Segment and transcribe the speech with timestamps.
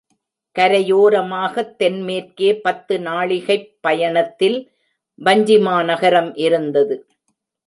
[0.59, 4.57] கரையோரமாகத் தென்மேற்கே பத்து நாழிகைப் பயணத்தில்
[5.25, 7.07] வஞ்சிமாநகரம் இருந்தது.